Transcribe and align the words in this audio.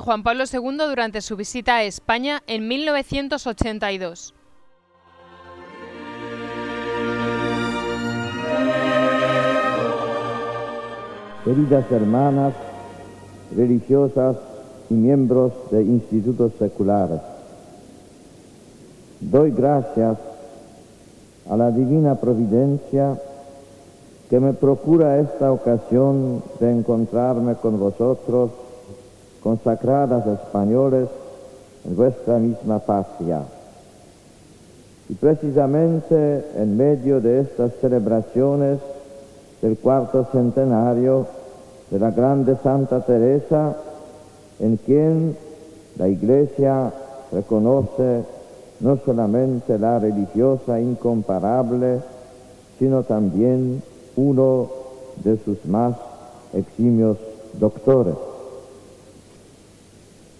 Juan 0.00 0.22
Pablo 0.22 0.44
II 0.50 0.78
durante 0.88 1.20
su 1.20 1.36
visita 1.36 1.76
a 1.76 1.84
España 1.84 2.42
en 2.46 2.68
1982. 2.68 4.34
Queridas 11.44 11.90
hermanas, 11.90 12.54
religiosas 13.56 14.36
y 14.90 14.94
miembros 14.94 15.52
de 15.70 15.82
institutos 15.82 16.52
seculares, 16.58 17.20
doy 19.20 19.50
gracias 19.50 20.18
a 21.48 21.56
la 21.56 21.70
divina 21.70 22.16
providencia 22.16 23.18
que 24.28 24.40
me 24.40 24.52
procura 24.52 25.18
esta 25.18 25.50
ocasión 25.50 26.42
de 26.60 26.70
encontrarme 26.70 27.54
con 27.54 27.78
vosotros, 27.78 28.50
consagradas 29.48 30.26
españoles, 30.26 31.08
en 31.86 31.96
vuestra 31.96 32.36
misma 32.36 32.80
patria. 32.80 33.40
Y 35.08 35.14
precisamente 35.14 36.44
en 36.54 36.76
medio 36.76 37.18
de 37.22 37.40
estas 37.40 37.72
celebraciones 37.80 38.78
del 39.62 39.78
cuarto 39.78 40.26
centenario 40.32 41.28
de 41.90 41.98
la 41.98 42.10
grande 42.10 42.58
Santa 42.62 43.00
Teresa, 43.06 43.74
en 44.60 44.76
quien 44.76 45.34
la 45.96 46.08
Iglesia 46.08 46.92
reconoce 47.32 48.24
no 48.80 48.98
solamente 48.98 49.78
la 49.78 49.98
religiosa 49.98 50.78
incomparable, 50.78 52.00
sino 52.78 53.02
también 53.02 53.82
uno 54.14 54.68
de 55.24 55.38
sus 55.38 55.64
más 55.64 55.96
eximios 56.52 57.16
doctores. 57.58 58.27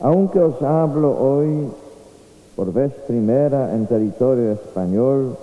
Aunque 0.00 0.38
os 0.38 0.62
hablo 0.62 1.18
hoy 1.18 1.68
por 2.54 2.72
vez 2.72 2.92
primera 3.08 3.74
en 3.74 3.86
territorio 3.86 4.52
español, 4.52 5.36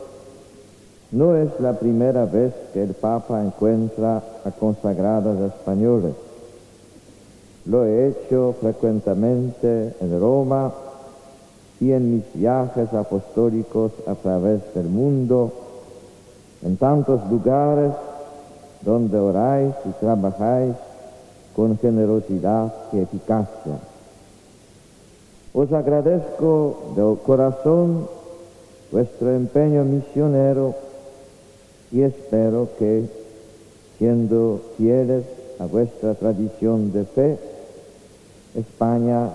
no 1.11 1.35
es 1.35 1.49
la 1.59 1.73
primera 1.73 2.25
vez 2.25 2.53
que 2.73 2.83
el 2.83 2.93
Papa 2.93 3.43
encuentra 3.43 4.23
a 4.45 4.51
consagradas 4.51 5.39
españoles. 5.41 6.13
Lo 7.65 7.83
he 7.85 8.07
hecho 8.07 8.55
frecuentemente 8.61 9.93
en 9.99 10.19
Roma 10.19 10.71
y 11.81 11.91
en 11.91 12.15
mis 12.15 12.33
viajes 12.33 12.93
apostólicos 12.93 13.91
a 14.07 14.15
través 14.15 14.61
del 14.73 14.87
mundo, 14.87 15.51
en 16.63 16.77
tantos 16.77 17.29
lugares 17.29 17.91
donde 18.81 19.17
oráis 19.17 19.73
y 19.83 19.89
trabajáis 19.99 20.75
con 21.55 21.77
generosidad 21.77 22.73
y 22.93 22.99
eficacia. 22.99 23.94
Os 25.55 25.71
agradezco 25.71 26.91
de 26.97 27.15
corazón 27.23 28.09
vuestro 28.91 29.31
empeño 29.31 29.85
misionero 29.85 30.75
y 31.93 32.01
espero 32.01 32.67
que, 32.77 33.07
siendo 33.97 34.59
fieles 34.75 35.23
a 35.57 35.65
vuestra 35.65 36.13
tradición 36.15 36.91
de 36.91 37.05
fe, 37.05 37.39
España 38.53 39.29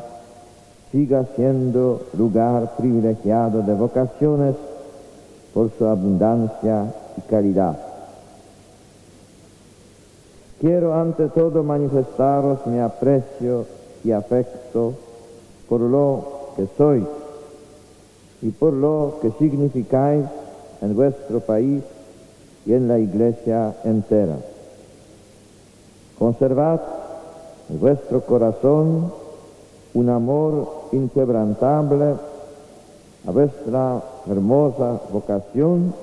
siga 0.92 1.24
siendo 1.36 2.02
lugar 2.12 2.76
privilegiado 2.76 3.62
de 3.62 3.72
vocaciones 3.72 4.56
por 5.54 5.70
su 5.78 5.86
abundancia 5.86 6.92
y 7.16 7.20
calidad. 7.22 7.78
Quiero 10.60 10.92
ante 10.92 11.28
todo 11.28 11.62
manifestaros 11.64 12.66
mi 12.66 12.78
aprecio 12.78 13.64
y 14.04 14.12
afecto 14.12 15.08
por 15.70 15.80
lo 15.80 16.24
que 16.56 16.66
sois 16.76 17.04
y 18.42 18.50
por 18.50 18.72
lo 18.72 19.20
que 19.22 19.30
significáis 19.38 20.26
en 20.82 20.96
vuestro 20.96 21.38
país 21.38 21.84
y 22.66 22.72
en 22.72 22.88
la 22.88 22.98
iglesia 22.98 23.76
entera. 23.84 24.36
Conservad 26.18 26.80
en 27.68 27.78
vuestro 27.78 28.20
corazón 28.22 29.12
un 29.94 30.08
amor 30.08 30.88
inquebrantable 30.90 32.16
a 33.28 33.30
vuestra 33.30 34.02
hermosa 34.28 35.00
vocación, 35.12 35.94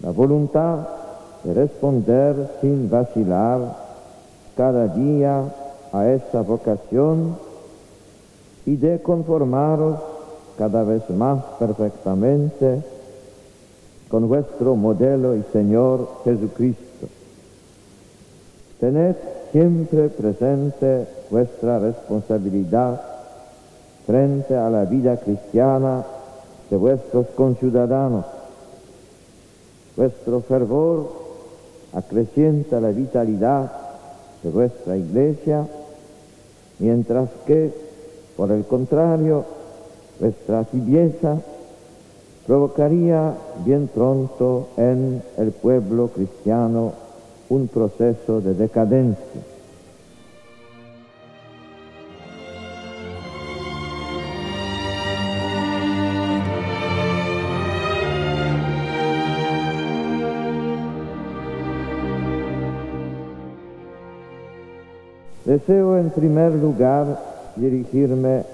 la 0.00 0.10
voluntad 0.10 0.88
de 1.42 1.54
responder 1.54 2.50
sin 2.60 2.90
vacilar 2.90 3.76
cada 4.56 4.88
día 4.88 5.42
a 5.90 6.08
esa 6.08 6.42
vocación 6.42 7.47
y 8.68 8.76
de 8.76 9.00
conformaros 9.00 9.98
cada 10.58 10.84
vez 10.84 11.08
más 11.08 11.42
perfectamente 11.58 12.82
con 14.10 14.28
vuestro 14.28 14.76
modelo 14.76 15.34
y 15.34 15.42
Señor 15.54 16.06
Jesucristo. 16.22 17.06
Tened 18.78 19.16
siempre 19.52 20.10
presente 20.10 21.06
vuestra 21.30 21.78
responsabilidad 21.78 23.00
frente 24.06 24.54
a 24.54 24.68
la 24.68 24.84
vida 24.84 25.16
cristiana 25.16 26.04
de 26.68 26.76
vuestros 26.76 27.26
conciudadanos. 27.28 28.26
Vuestro 29.96 30.40
fervor 30.42 31.10
acrecienta 31.94 32.82
la 32.82 32.90
vitalidad 32.90 33.72
de 34.42 34.50
vuestra 34.50 34.98
iglesia, 34.98 35.66
mientras 36.78 37.30
que, 37.46 37.87
por 38.38 38.52
el 38.52 38.64
contrario, 38.66 39.44
vuestra 40.20 40.62
tibieza 40.62 41.38
provocaría 42.46 43.34
bien 43.64 43.90
pronto 43.92 44.68
en 44.76 45.20
el 45.38 45.50
pueblo 45.50 46.06
cristiano 46.14 46.92
un 47.48 47.66
proceso 47.66 48.40
de 48.40 48.54
decadencia. 48.54 49.42
Deseo 65.44 65.98
en 65.98 66.10
primer 66.10 66.52
lugar 66.52 67.27
dirigirme 67.58 68.44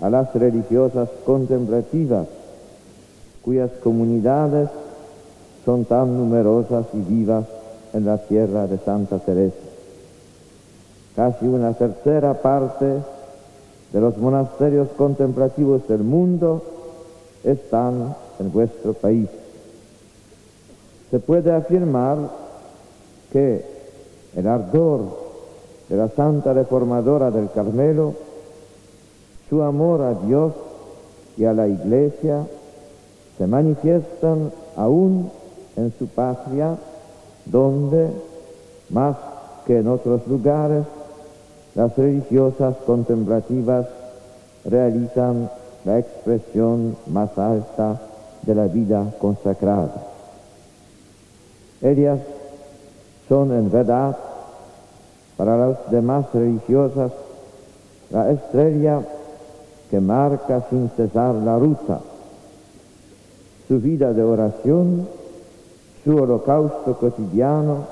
a 0.00 0.10
las 0.10 0.34
religiosas 0.34 1.08
contemplativas, 1.24 2.26
cuyas 3.42 3.70
comunidades 3.82 4.68
son 5.64 5.84
tan 5.84 6.16
numerosas 6.16 6.86
y 6.92 6.98
vivas 6.98 7.44
en 7.92 8.04
la 8.04 8.18
tierra 8.18 8.66
de 8.66 8.78
Santa 8.78 9.18
Teresa. 9.18 9.56
Casi 11.16 11.46
una 11.46 11.72
tercera 11.74 12.34
parte 12.42 12.86
de 13.92 14.00
los 14.00 14.16
monasterios 14.18 14.88
contemplativos 14.96 15.86
del 15.86 16.02
mundo 16.02 16.62
están 17.44 18.16
en 18.40 18.52
vuestro 18.52 18.94
país. 18.94 19.28
Se 21.10 21.20
puede 21.20 21.52
afirmar 21.52 22.18
que 23.32 23.64
el 24.34 24.46
ardor 24.48 25.23
de 25.94 26.00
la 26.00 26.08
Santa 26.08 26.52
Reformadora 26.52 27.30
del 27.30 27.52
Carmelo, 27.52 28.14
su 29.48 29.62
amor 29.62 30.02
a 30.02 30.14
Dios 30.26 30.52
y 31.36 31.44
a 31.44 31.52
la 31.52 31.68
Iglesia 31.68 32.44
se 33.38 33.46
manifiestan 33.46 34.50
aún 34.76 35.30
en 35.76 35.92
su 35.96 36.08
patria, 36.08 36.76
donde, 37.44 38.08
más 38.90 39.16
que 39.66 39.78
en 39.78 39.86
otros 39.86 40.26
lugares, 40.26 40.84
las 41.76 41.96
religiosas 41.96 42.74
contemplativas 42.84 43.86
realizan 44.64 45.48
la 45.84 46.00
expresión 46.00 46.96
más 47.06 47.38
alta 47.38 48.00
de 48.42 48.52
la 48.52 48.66
vida 48.66 49.14
consagrada. 49.20 49.94
Ellas 51.80 52.18
son 53.28 53.52
en 53.52 53.70
verdad 53.70 54.16
para 55.36 55.56
las 55.56 55.90
demás 55.90 56.26
religiosas 56.32 57.12
la 58.10 58.30
estrella 58.30 59.00
que 59.90 60.00
marca 60.00 60.62
sin 60.70 60.88
cesar 60.90 61.34
la 61.34 61.58
ruta. 61.58 62.00
Su 63.66 63.80
vida 63.80 64.12
de 64.12 64.22
oración, 64.22 65.08
su 66.04 66.16
holocausto 66.16 66.96
cotidiano 66.96 67.86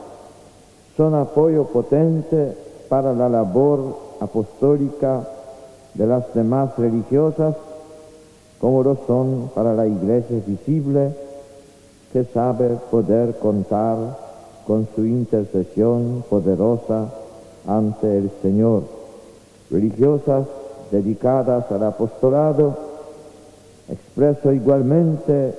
son 0.97 1.15
apoyo 1.15 1.65
potente 1.65 2.57
para 2.89 3.13
la 3.15 3.29
labor 3.29 3.97
apostólica 4.21 5.27
de 5.95 6.07
las 6.07 6.33
demás 6.35 6.77
religiosas, 6.79 7.57
como 8.61 8.83
lo 8.83 8.97
son 9.07 9.51
para 9.55 9.75
la 9.75 9.87
iglesia 9.87 10.41
visible, 10.47 11.15
que 12.13 12.25
sabe 12.25 12.77
poder 12.91 13.39
contar 13.39 13.97
con 14.67 14.87
su 14.95 15.05
intercesión 15.05 16.23
poderosa 16.29 17.22
ante 17.67 18.19
el 18.19 18.31
Señor 18.43 19.03
religiosas 19.73 20.47
dedicadas 20.91 21.71
al 21.73 21.83
apostolado, 21.85 22.77
expreso 23.89 24.53
igualmente 24.53 25.55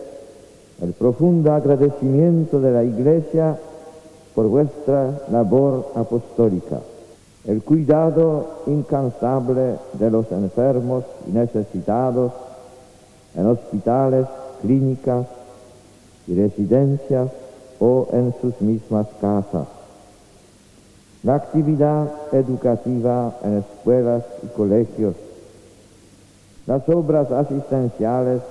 el 0.81 0.93
profundo 0.93 1.51
agradecimiento 1.51 2.59
de 2.61 2.71
la 2.71 2.83
Iglesia 2.83 3.57
por 4.35 4.47
vuestra 4.47 5.21
labor 5.31 5.91
apostólica, 5.95 6.79
el 7.45 7.63
cuidado 7.63 8.61
incansable 8.67 9.75
de 9.93 10.11
los 10.11 10.31
enfermos 10.31 11.03
y 11.27 11.31
necesitados 11.31 12.31
en 13.35 13.47
hospitales, 13.47 14.27
clínicas 14.61 15.25
y 16.27 16.35
residencias 16.35 17.29
o 17.79 18.07
en 18.13 18.33
sus 18.39 18.61
mismas 18.61 19.07
casas. 19.19 19.72
La 21.23 21.35
actividad 21.35 22.11
educativa 22.33 23.33
en 23.43 23.59
escuelas 23.59 24.23
y 24.43 24.47
colegios, 24.47 25.15
las 26.67 26.87
obras 26.89 27.31
asistenciales 27.31 28.41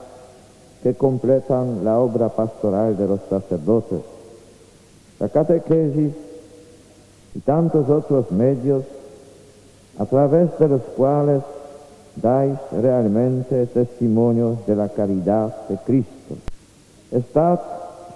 que 0.82 0.94
completan 0.94 1.84
la 1.84 1.98
obra 1.98 2.30
pastoral 2.30 2.96
de 2.96 3.08
los 3.08 3.20
sacerdotes, 3.28 4.00
la 5.20 5.28
catequesis 5.28 6.14
y 7.34 7.38
tantos 7.40 7.90
otros 7.90 8.30
medios 8.30 8.84
a 9.98 10.06
través 10.06 10.58
de 10.58 10.68
los 10.68 10.80
cuales 10.96 11.42
dais 12.16 12.58
realmente 12.72 13.66
testimonio 13.66 14.56
de 14.66 14.76
la 14.76 14.88
caridad 14.88 15.54
de 15.68 15.76
Cristo. 15.76 16.36
Estad 17.10 17.60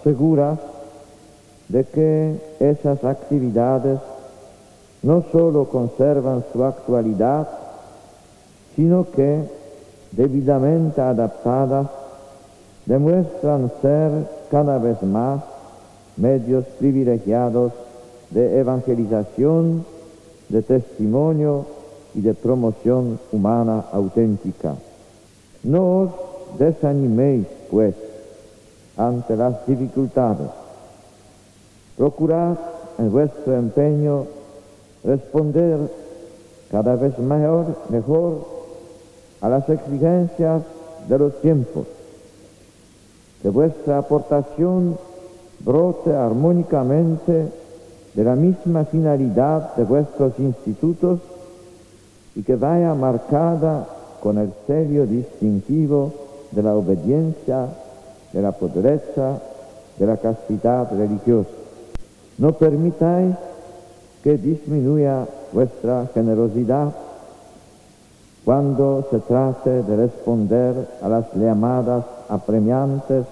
seguras 0.02 0.58
de 1.68 1.84
que 1.84 2.36
esas 2.58 3.04
actividades 3.04 3.98
no 5.06 5.22
solo 5.30 5.66
conservan 5.66 6.44
su 6.52 6.64
actualidad, 6.64 7.46
sino 8.74 9.08
que, 9.08 9.48
debidamente 10.10 11.00
adaptadas, 11.00 11.86
demuestran 12.86 13.70
ser 13.80 14.10
cada 14.50 14.78
vez 14.78 15.00
más 15.04 15.44
medios 16.16 16.64
privilegiados 16.80 17.72
de 18.30 18.58
evangelización, 18.58 19.86
de 20.48 20.62
testimonio 20.62 21.66
y 22.12 22.20
de 22.22 22.34
promoción 22.34 23.20
humana 23.30 23.84
auténtica. 23.92 24.74
No 25.62 26.00
os 26.00 26.10
desaniméis, 26.58 27.46
pues, 27.70 27.94
ante 28.96 29.36
las 29.36 29.64
dificultades. 29.68 30.48
Procurad 31.96 32.56
en 32.98 33.12
vuestro 33.12 33.54
empeño 33.54 34.35
responder 35.06 35.78
cada 36.70 36.96
vez 36.96 37.18
mejor, 37.18 37.76
mejor 37.88 38.44
a 39.40 39.48
las 39.48 39.68
exigencias 39.68 40.62
de 41.08 41.18
los 41.18 41.40
tiempos. 41.40 41.86
Que 43.40 43.48
vuestra 43.48 43.98
aportación 43.98 44.98
brote 45.60 46.14
armónicamente 46.14 47.48
de 48.14 48.24
la 48.24 48.34
misma 48.34 48.84
finalidad 48.84 49.76
de 49.76 49.84
vuestros 49.84 50.38
institutos 50.38 51.20
y 52.34 52.42
que 52.42 52.56
vaya 52.56 52.94
marcada 52.94 53.86
con 54.20 54.38
el 54.38 54.52
sello 54.66 55.06
distintivo 55.06 56.12
de 56.50 56.62
la 56.62 56.74
obediencia, 56.74 57.68
de 58.32 58.42
la 58.42 58.52
pobreza, 58.52 59.40
de 59.98 60.06
la 60.06 60.16
castidad 60.16 60.90
religiosa. 60.90 61.50
No 62.38 62.52
permitáis 62.52 63.34
que 64.26 64.36
disminuya 64.36 65.24
vuestra 65.52 66.08
generosidad 66.12 66.92
cuando 68.44 69.06
se 69.08 69.20
trate 69.20 69.84
de 69.84 69.96
responder 69.96 70.74
a 71.00 71.08
las 71.08 71.32
llamadas 71.34 72.04
apremiantes 72.28 73.24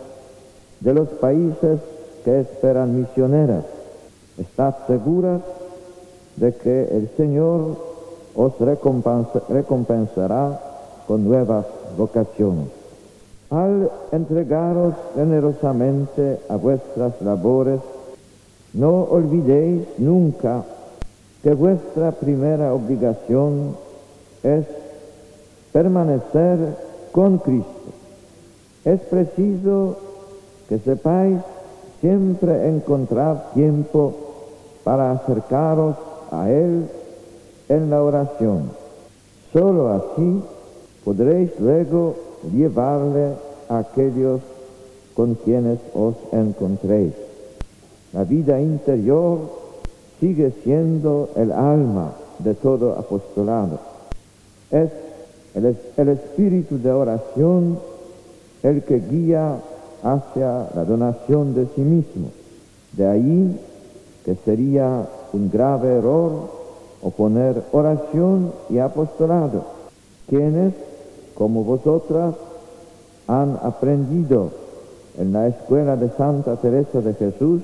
de 0.78 0.94
los 0.94 1.08
países 1.08 1.80
que 2.24 2.42
esperan 2.42 2.96
misioneras. 2.96 3.64
Estad 4.38 4.72
seguras 4.86 5.40
de 6.36 6.54
que 6.54 6.84
el 6.84 7.10
Señor 7.16 7.76
os 8.36 8.52
recompensará 9.48 10.60
con 11.08 11.24
nuevas 11.24 11.66
vocaciones. 11.98 12.68
Al 13.50 13.90
entregaros 14.12 14.94
generosamente 15.16 16.38
a 16.48 16.54
vuestras 16.54 17.20
labores, 17.20 17.80
no 18.74 19.02
olvidéis 19.10 19.82
nunca 19.98 20.62
que 21.44 21.52
vuestra 21.52 22.10
primera 22.12 22.72
obligación 22.72 23.76
es 24.42 24.64
permanecer 25.74 26.58
con 27.12 27.36
Cristo. 27.36 27.68
Es 28.86 28.98
preciso 29.02 29.98
que 30.70 30.78
sepáis 30.78 31.40
siempre 32.00 32.66
encontrar 32.70 33.50
tiempo 33.52 34.14
para 34.84 35.12
acercaros 35.12 35.96
a 36.30 36.48
Él 36.48 36.86
en 37.68 37.90
la 37.90 38.02
oración. 38.02 38.70
Solo 39.52 39.92
así 39.92 40.42
podréis 41.04 41.50
luego 41.60 42.14
llevarle 42.54 43.34
a 43.68 43.80
aquellos 43.80 44.40
con 45.14 45.34
quienes 45.34 45.78
os 45.94 46.14
encontréis. 46.32 47.12
La 48.14 48.24
vida 48.24 48.58
interior 48.62 49.63
sigue 50.24 50.54
siendo 50.64 51.28
el 51.36 51.52
alma 51.52 52.12
de 52.38 52.54
todo 52.54 52.98
apostolado. 52.98 53.78
Es 54.70 54.88
el, 55.54 55.76
el 55.98 56.08
espíritu 56.08 56.78
de 56.78 56.90
oración 56.90 57.78
el 58.62 58.82
que 58.84 59.00
guía 59.00 59.58
hacia 60.02 60.70
la 60.74 60.84
donación 60.86 61.54
de 61.54 61.66
sí 61.74 61.82
mismo. 61.82 62.28
De 62.92 63.06
ahí 63.06 63.60
que 64.24 64.34
sería 64.46 65.06
un 65.34 65.50
grave 65.50 65.98
error 65.98 66.48
oponer 67.02 67.62
oración 67.72 68.50
y 68.70 68.78
apostolado, 68.78 69.66
quienes, 70.26 70.72
como 71.34 71.64
vosotras, 71.64 72.34
han 73.26 73.58
aprendido 73.62 74.52
en 75.18 75.34
la 75.34 75.48
escuela 75.48 75.96
de 75.96 76.08
Santa 76.16 76.56
Teresa 76.56 77.02
de 77.02 77.12
Jesús, 77.12 77.60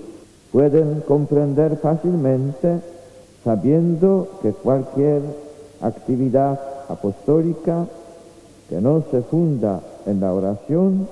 pueden 0.53 1.01
comprender 1.07 1.77
fácilmente, 1.77 2.81
sabiendo 3.45 4.29
que 4.43 4.53
cualquier 4.53 5.23
actividad 5.81 6.61
apostólica 6.89 7.87
que 8.69 8.81
no 8.81 9.03
se 9.11 9.23
funda 9.23 9.81
en 10.07 10.21
la 10.21 10.33
oración 10.33 11.09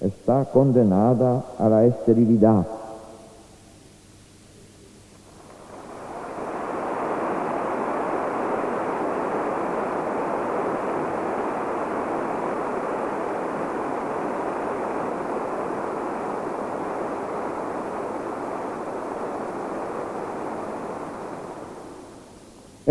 está 0.00 0.44
condenada 0.46 1.44
a 1.58 1.68
la 1.68 1.84
esterilidad. 1.84 2.66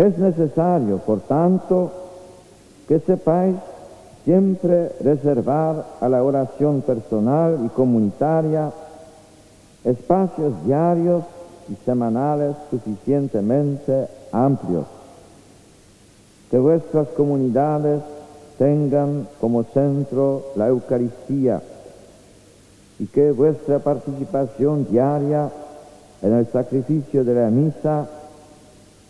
Es 0.06 0.18
necesario, 0.18 0.98
por 0.98 1.18
tanto, 1.22 1.90
que 2.86 3.00
sepáis 3.00 3.56
siempre 4.24 4.92
reservar 5.00 5.84
a 6.00 6.08
la 6.08 6.22
oración 6.22 6.82
personal 6.82 7.58
y 7.64 7.68
comunitaria 7.70 8.70
espacios 9.82 10.64
diarios 10.64 11.24
y 11.68 11.74
semanales 11.84 12.54
suficientemente 12.70 14.06
amplios. 14.30 14.86
Que 16.52 16.58
vuestras 16.60 17.08
comunidades 17.08 18.00
tengan 18.58 19.26
como 19.40 19.64
centro 19.64 20.52
la 20.54 20.68
Eucaristía 20.68 21.60
y 23.00 23.06
que 23.06 23.32
vuestra 23.32 23.80
participación 23.80 24.86
diaria 24.88 25.50
en 26.22 26.32
el 26.32 26.46
sacrificio 26.46 27.24
de 27.24 27.34
la 27.34 27.50
misa, 27.50 28.06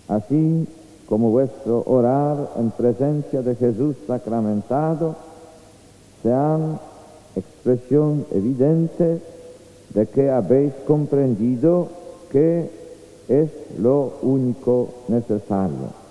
así 0.08 0.66
como 1.08 1.30
vuestro 1.30 1.82
orar 1.86 2.50
en 2.56 2.70
presencia 2.70 3.42
de 3.42 3.54
Jesús 3.54 3.96
sacramentado, 4.06 5.14
sean 6.22 6.78
expresión 7.36 8.26
evidente 8.32 9.20
de 9.94 10.06
que 10.06 10.30
habéis 10.30 10.72
comprendido 10.86 11.88
que 12.30 12.70
es 13.28 13.50
lo 13.78 14.12
único 14.22 14.88
necesario. 15.08 16.06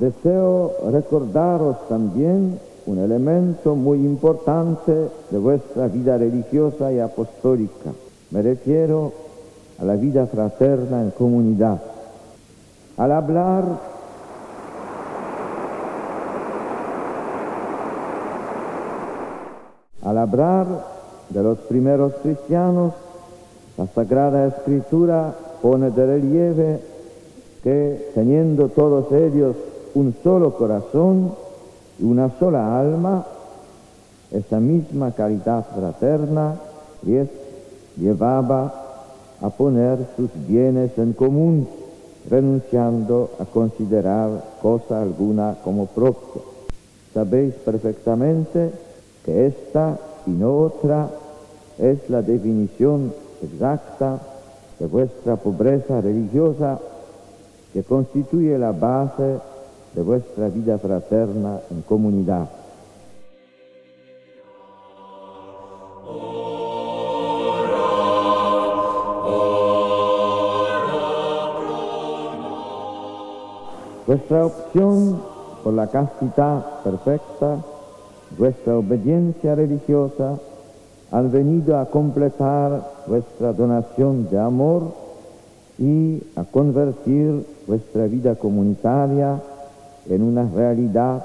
Deseo 0.00 0.72
recordaros 0.90 1.88
también 1.88 2.58
un 2.86 2.98
elemento 2.98 3.74
muy 3.74 3.98
importante 3.98 4.92
de 5.30 5.38
vuestra 5.38 5.88
vida 5.88 6.18
religiosa 6.18 6.92
y 6.92 7.00
apostólica. 7.00 7.90
Me 8.30 8.42
refiero 8.42 9.12
a 9.78 9.84
la 9.84 9.94
vida 9.96 10.26
fraterna 10.26 11.02
en 11.02 11.10
comunidad. 11.10 11.80
Al 12.96 13.12
hablar 13.12 13.64
al 20.02 20.18
hablar 20.18 20.66
de 21.30 21.42
los 21.42 21.58
primeros 21.60 22.12
cristianos, 22.22 22.92
la 23.78 23.86
Sagrada 23.86 24.46
Escritura 24.46 25.34
pone 25.62 25.90
de 25.90 26.06
relieve 26.06 26.80
que 27.62 28.10
teniendo 28.14 28.68
todos 28.68 29.10
ellos 29.12 29.56
un 29.94 30.14
solo 30.22 30.54
corazón 30.54 31.32
una 32.00 32.30
sola 32.38 32.78
alma, 32.78 33.24
esa 34.30 34.58
misma 34.58 35.12
caridad 35.12 35.64
fraterna 35.74 36.56
les 37.02 37.28
llevaba 37.96 38.72
a 39.40 39.50
poner 39.50 39.98
sus 40.16 40.30
bienes 40.48 40.96
en 40.98 41.12
común, 41.12 41.68
renunciando 42.28 43.30
a 43.38 43.44
considerar 43.44 44.30
cosa 44.62 45.02
alguna 45.02 45.56
como 45.62 45.86
propia. 45.86 46.42
Sabéis 47.12 47.54
perfectamente 47.54 48.72
que 49.24 49.46
esta 49.46 49.98
y 50.26 50.30
no 50.30 50.58
otra 50.58 51.08
es 51.78 52.08
la 52.08 52.22
definición 52.22 53.12
exacta 53.42 54.18
de 54.78 54.86
vuestra 54.86 55.36
pobreza 55.36 56.00
religiosa 56.00 56.78
que 57.72 57.82
constituye 57.82 58.58
la 58.58 58.72
base 58.72 59.38
de 59.94 60.02
vuestra 60.02 60.48
vida 60.48 60.78
fraterna 60.78 61.60
en 61.70 61.82
comunidad. 61.82 62.48
Vuestra 74.06 74.46
opción 74.46 75.18
por 75.62 75.72
la 75.72 75.86
castidad 75.86 76.82
perfecta, 76.82 77.56
vuestra 78.36 78.76
obediencia 78.76 79.54
religiosa, 79.54 80.38
han 81.10 81.30
venido 81.30 81.78
a 81.78 81.86
completar 81.86 82.82
vuestra 83.06 83.52
donación 83.52 84.28
de 84.28 84.38
amor 84.38 84.92
y 85.78 86.22
a 86.36 86.44
convertir 86.44 87.46
vuestra 87.66 88.06
vida 88.06 88.34
comunitaria 88.34 89.40
en 90.08 90.22
una 90.22 90.48
realidad 90.54 91.24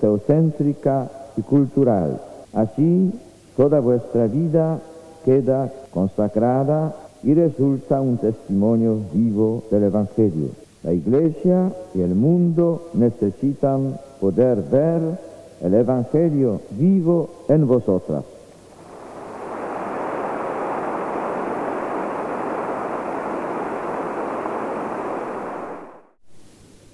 teocéntrica 0.00 1.10
y 1.36 1.42
cultural. 1.42 2.20
Así, 2.52 3.12
toda 3.56 3.80
vuestra 3.80 4.26
vida 4.26 4.78
queda 5.24 5.72
consagrada 5.92 6.94
y 7.22 7.34
resulta 7.34 8.00
un 8.00 8.18
testimonio 8.18 8.98
vivo 9.12 9.62
del 9.70 9.84
Evangelio. 9.84 10.48
La 10.82 10.92
Iglesia 10.92 11.72
y 11.94 12.00
el 12.00 12.14
mundo 12.14 12.88
necesitan 12.94 13.98
poder 14.20 14.62
ver 14.62 15.00
el 15.60 15.74
Evangelio 15.74 16.60
vivo 16.70 17.30
en 17.48 17.66
vosotras. 17.66 18.24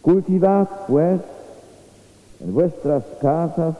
Cultivad, 0.08 0.66
pues, 0.88 1.20
en 2.40 2.54
vuestras 2.54 3.04
casas 3.20 3.74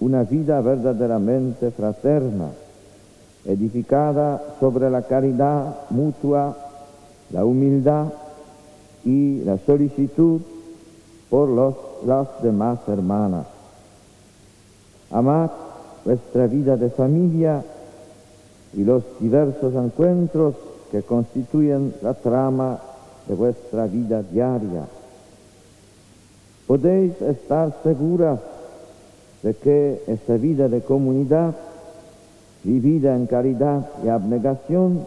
una 0.00 0.22
vida 0.22 0.60
verdaderamente 0.60 1.70
fraterna, 1.70 2.50
edificada 3.46 4.38
sobre 4.60 4.90
la 4.90 5.00
caridad 5.00 5.74
mutua, 5.88 6.54
la 7.30 7.46
humildad 7.46 8.08
y 9.06 9.40
la 9.44 9.56
solicitud 9.64 10.42
por 11.30 11.48
los, 11.48 11.74
las 12.04 12.28
demás 12.42 12.80
hermanas. 12.86 13.46
Amad 15.10 15.48
vuestra 16.04 16.48
vida 16.48 16.76
de 16.76 16.90
familia 16.90 17.64
y 18.74 18.84
los 18.84 19.04
diversos 19.18 19.74
encuentros 19.74 20.54
que 20.90 21.00
constituyen 21.00 21.94
la 22.02 22.12
trama 22.12 22.78
de 23.26 23.34
vuestra 23.34 23.86
vida 23.86 24.22
diaria 24.22 24.84
podéis 26.72 27.20
estar 27.20 27.70
seguras 27.82 28.40
de 29.42 29.52
que 29.52 30.02
esta 30.06 30.38
vida 30.38 30.68
de 30.68 30.80
comunidad, 30.80 31.54
vivida 32.64 33.14
en 33.14 33.26
caridad 33.26 33.90
y 34.02 34.08
abnegación, 34.08 35.04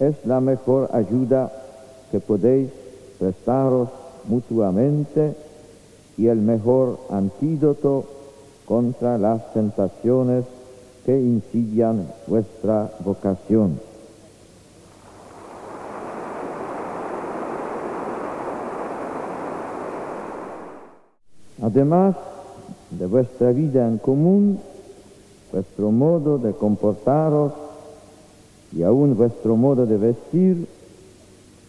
es 0.00 0.16
la 0.26 0.40
mejor 0.40 0.90
ayuda 0.92 1.52
que 2.10 2.18
podéis 2.18 2.70
prestaros 3.20 3.88
mutuamente 4.24 5.36
y 6.18 6.26
el 6.26 6.38
mejor 6.38 6.98
antídoto 7.08 8.06
contra 8.66 9.16
las 9.16 9.52
tentaciones 9.52 10.44
que 11.06 11.16
insidian 11.16 12.04
vuestra 12.26 12.90
vocación. 13.04 13.78
Además 21.64 22.14
de 22.90 23.06
vuestra 23.06 23.50
vida 23.52 23.88
en 23.88 23.96
común, 23.96 24.58
vuestro 25.50 25.90
modo 25.90 26.36
de 26.36 26.52
comportaros 26.52 27.54
y 28.76 28.82
aún 28.82 29.16
vuestro 29.16 29.56
modo 29.56 29.86
de 29.86 29.96
vestir, 29.96 30.66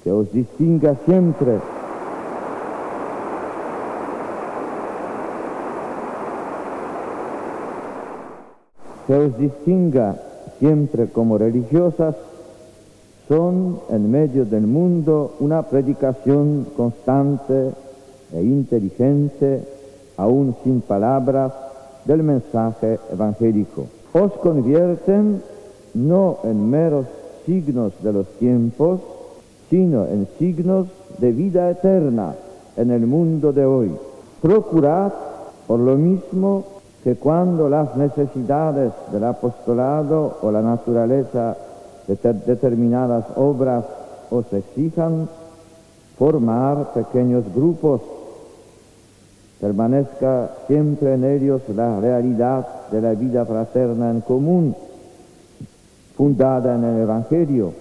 que 0.04 0.12
os 0.12 0.34
distinga 0.34 0.98
siempre. 1.06 1.60
Que 9.08 9.16
os 9.16 9.38
distinga 9.38 10.18
siempre 10.60 11.08
como 11.08 11.38
religiosas, 11.38 12.16
son 13.30 13.80
en 13.90 14.12
medio 14.12 14.44
del 14.44 14.68
mundo 14.68 15.36
una 15.40 15.64
predicación 15.64 16.68
constante 16.76 17.72
e 18.34 18.42
inteligente 18.42 19.75
aún 20.18 20.56
sin 20.64 20.82
palabras, 20.82 21.52
del 22.06 22.24
mensaje 22.24 23.00
evangélico. 23.12 23.88
Os 24.14 24.32
convierten 24.34 25.42
no 25.94 26.38
en 26.44 26.70
meros 26.70 27.08
signos 27.46 27.94
de 28.02 28.14
los 28.14 28.28
tiempos, 28.40 29.02
sino 29.70 30.06
en 30.06 30.28
signos 30.38 30.88
de 31.18 31.32
vida 31.32 31.70
eterna 31.70 32.36
en 32.78 32.92
el 32.92 33.08
mundo 33.08 33.52
de 33.52 33.66
hoy. 33.66 33.92
Procurad, 34.42 35.12
por 35.68 35.80
lo 35.80 35.96
mismo, 35.96 36.64
que 37.04 37.16
cuando 37.16 37.70
las 37.70 37.96
necesidades 37.96 38.92
del 39.12 39.24
apostolado 39.24 40.38
o 40.42 40.52
la 40.52 40.62
naturaleza 40.62 41.56
de 42.08 42.34
determinadas 42.46 43.26
obras 43.36 43.86
os 44.30 44.52
exijan, 44.54 45.28
formar 46.18 46.94
pequeños 46.94 47.44
grupos 47.54 48.02
permanezca 49.60 50.50
siempre 50.68 51.14
en 51.14 51.24
ellos 51.24 51.62
la 51.76 52.00
realidad 52.00 52.68
de 52.92 53.02
la 53.02 53.14
vida 53.14 53.46
fraterna 53.46 54.12
en 54.12 54.22
común, 54.22 54.76
fundada 56.16 56.76
en 56.76 56.84
el 56.84 57.02
Evangelio, 57.02 57.74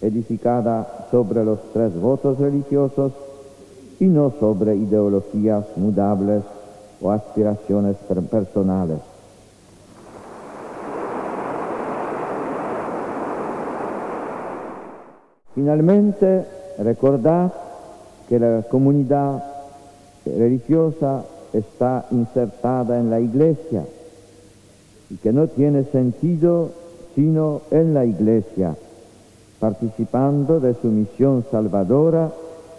edificada 0.00 1.06
sobre 1.10 1.44
los 1.44 1.58
tres 1.72 1.98
votos 2.00 2.38
religiosos 2.38 3.12
y 3.98 4.06
no 4.06 4.32
sobre 4.38 4.76
ideologías 4.76 5.64
mudables 5.76 6.42
o 7.00 7.10
aspiraciones 7.10 7.96
personales. 8.30 8.98
Finalmente, 15.54 16.44
recordad 16.78 17.52
que 18.28 18.38
la 18.38 18.62
comunidad 18.70 19.57
religiosa 20.36 21.24
está 21.52 22.06
insertada 22.10 22.98
en 22.98 23.10
la 23.10 23.20
iglesia 23.20 23.84
y 25.10 25.16
que 25.16 25.32
no 25.32 25.46
tiene 25.48 25.84
sentido 25.84 26.70
sino 27.14 27.62
en 27.70 27.94
la 27.94 28.04
iglesia, 28.04 28.76
participando 29.58 30.60
de 30.60 30.74
su 30.74 30.88
misión 30.88 31.44
salvadora 31.50 32.30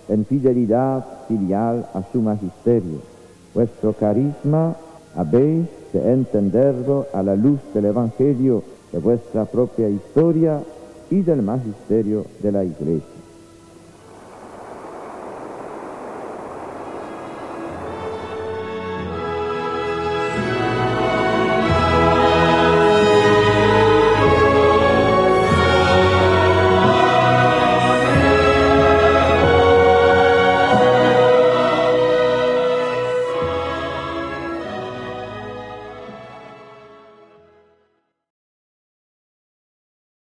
en 0.07 0.25
fidelidad 0.25 1.05
filial 1.27 1.87
a 1.93 2.03
su 2.11 2.21
magisterio. 2.21 2.99
Vuestro 3.53 3.93
carisma 3.93 4.75
habéis 5.15 5.67
de 5.91 6.13
entenderlo 6.13 7.07
a 7.13 7.23
la 7.23 7.35
luz 7.35 7.59
del 7.73 7.85
Evangelio 7.85 8.63
de 8.91 8.99
vuestra 8.99 9.45
propia 9.45 9.89
historia 9.89 10.61
y 11.09 11.21
del 11.21 11.41
magisterio 11.41 12.25
de 12.41 12.51
la 12.51 12.63
iglesia. 12.63 13.19